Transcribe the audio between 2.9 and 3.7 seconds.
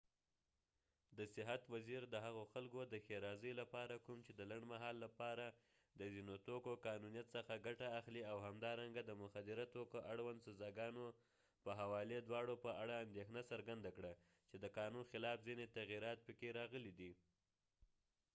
ښیرازۍ